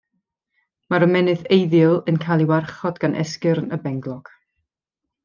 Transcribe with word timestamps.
Mae'r 0.93 1.03
ymennydd 1.07 1.43
eiddil 1.57 1.93
yn 2.13 2.17
cael 2.25 2.41
ei 2.45 2.49
warchod 2.55 2.97
gan 3.05 3.19
esgyrn 3.25 3.71
y 3.79 3.83
benglog. 3.85 4.33